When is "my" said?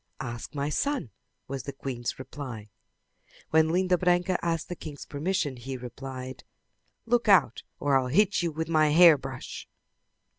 0.55-0.69, 8.67-8.87